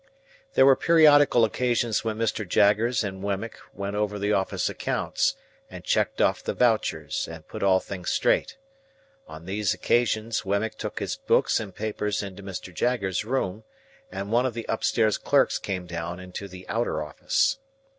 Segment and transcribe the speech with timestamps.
[0.55, 2.43] There were periodical occasions when Mr.
[2.43, 5.35] Jaggers and Wemmick went over the office accounts,
[5.69, 8.57] and checked off the vouchers, and put all things straight.
[9.27, 12.73] On these occasions, Wemmick took his books and papers into Mr.
[12.73, 13.63] Jaggers's room,
[14.11, 17.59] and one of the upstairs clerks came down into the outer office.